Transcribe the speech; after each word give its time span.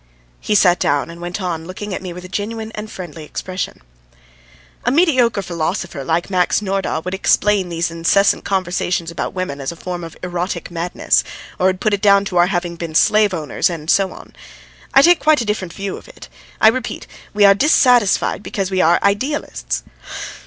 He 0.39 0.55
sat 0.55 0.79
down 0.79 1.11
and 1.11 1.21
went 1.21 1.39
on, 1.43 1.67
looking 1.67 1.93
at 1.93 2.01
me 2.01 2.11
with 2.11 2.25
a 2.25 2.27
genuine 2.27 2.71
and 2.73 2.89
friendly 2.89 3.23
expression: 3.23 3.81
"A 4.83 4.89
mediocre 4.91 5.43
philosopher, 5.43 6.03
like 6.03 6.31
Max 6.31 6.59
Nordau, 6.59 7.01
would 7.01 7.13
explain 7.13 7.69
these 7.69 7.91
incessant 7.91 8.43
conversations 8.43 9.11
about 9.11 9.35
women 9.35 9.61
as 9.61 9.71
a 9.71 9.75
form 9.75 10.03
of 10.03 10.17
erotic 10.23 10.71
madness, 10.71 11.23
or 11.59 11.67
would 11.67 11.79
put 11.81 11.93
it 11.93 12.01
down 12.01 12.25
to 12.25 12.37
our 12.37 12.47
having 12.47 12.77
been 12.77 12.95
slave 12.95 13.31
owners 13.31 13.69
and 13.69 13.91
so 13.91 14.11
on; 14.11 14.33
I 14.91 15.03
take 15.03 15.19
quite 15.19 15.39
a 15.41 15.45
different 15.45 15.71
view 15.71 15.95
of 15.97 16.07
it. 16.07 16.29
I 16.59 16.69
repeat, 16.69 17.05
we 17.35 17.45
are 17.45 17.53
dissatisfied 17.53 18.41
because 18.41 18.71
we 18.71 18.81
are 18.81 18.97
idealists. 19.03 19.83